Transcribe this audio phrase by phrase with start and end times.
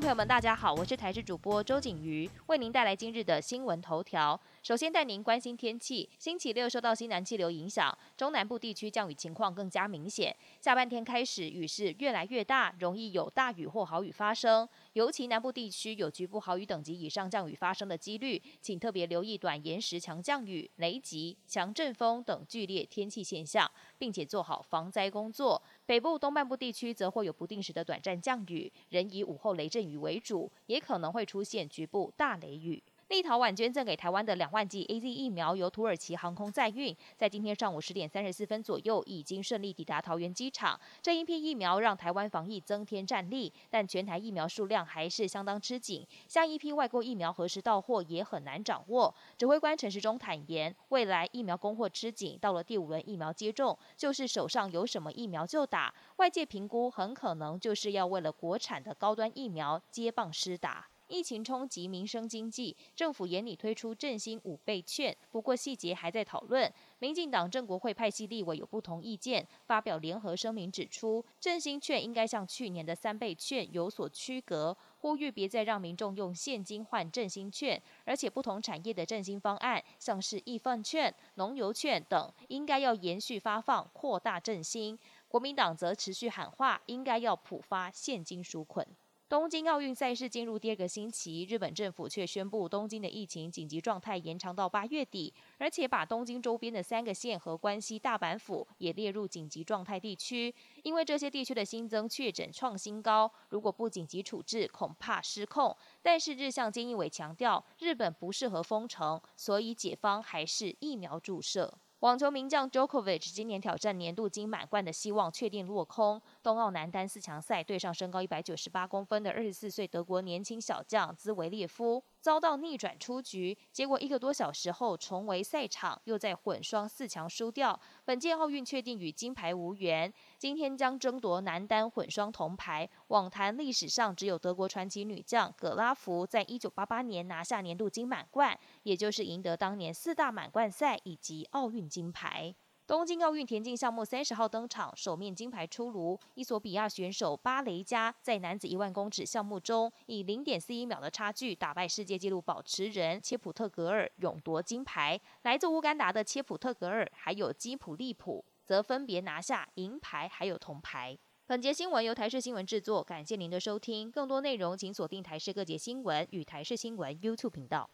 [0.00, 4.40] 朋友们，大家好，我是台视主播周景瑜，为您带来今日的新闻头条。
[4.62, 10.34] 首先带您关心天气，星期六受到西南气流影响，中南部地区降雨情况更加明显。
[10.60, 23.68] 下半天开始雨势越来越大，容易有大雨或豪雨发生，尤其南部地区有局部豪雨等级以上降雨发生的几率，请特别留意短延时强降雨、雷击、强阵风等剧烈天气现象，
[23.98, 25.60] 并且做好防灾工作。
[25.86, 32.82] 北部东半部地区则会有不定时的短暂降雨，仍以午后雷阵雨雨为主，也可能会出现局部大雷雨。
[33.08, 40.78] 立陶宛捐赠给台湾的两万剂 A Z 疫苗由土耳其航空载运，在今天上午十点三十四分左右已经顺利抵达桃园机场。
[41.00, 46.06] 这一批疫苗让台湾防疫增添战力，但全台疫苗数量还是相当吃紧。
[46.28, 49.14] 下一批外国疫苗何时到货也很难掌握。
[49.38, 55.94] 指挥官陈时中坦言，未来疫苗供货吃紧，到了第五轮疫苗接种，就是手上有什么疫苗就打。
[56.16, 60.86] 外界评估很可能就是要为了国产的高端疫苗接棒施打。
[61.08, 66.72] 疫情冲击民生经济，政府严拟推出振兴五倍券，不过细节还在讨论。
[66.98, 84.98] 民进党政国会派系立委有不同意见，发表联合声明指出，振兴券应该像去年的三倍券有所区隔，呼吁别再让民众用现金换振兴券，而且不同产业的振兴方案，像是易饭券、农油券等，应该要延续发放，扩大振兴。
[85.28, 88.86] 国民党则持续喊话，应该要普发现金纾困。
[89.28, 100.54] 东京奥运赛事进入第二个星期，日本政府却宣布东京的疫情紧急状态延长到八月底，而且把东京周边的三个县和关西大阪府也列入紧急状态地区。
[100.82, 105.76] 因为这些地区的新增确诊创新高，如果不紧急处置，恐怕失控。
[106.00, 111.78] 但是日向菅义伟强调，日本不适合封城，所以解方还是疫苗注射。
[112.00, 116.22] 网球名将 Djokovic 今年挑战年度金满贯的希望确定落空。
[116.44, 122.04] 冬奥男单四强赛对上身高一百九十八公分的二十四岁德国年轻小将兹维列夫。
[122.28, 127.80] 遭到逆转出局，结果一个多小时后重回赛场，又在混双四强输掉。
[128.04, 132.86] 本届奥运确定与金牌无缘，今天将争夺男单混双铜牌。
[133.06, 142.54] 网坛历史上只有德国传奇女将葛拉夫在一九八八年拿下年度金满贯，也就是赢得当年四大满贯赛以及奥运金牌。
[142.88, 146.18] 东京奥运田径项目三十号登场，首面金牌出炉。
[146.32, 155.20] 伊索比亚选手巴雷加在男子一万公尺项目中，以零点四一秒的差距打败世界纪录保持人切普特格尔，勇夺金牌。
[155.42, 161.18] 来自乌干达的切普特格尔还有基普利普，则分别拿下银牌还有铜牌。
[161.46, 164.10] 本节新闻由台视新闻制作，感谢您的收听。
[164.10, 167.90] 更多内容请锁定台视各节新闻与台视新闻 YouTube 频道。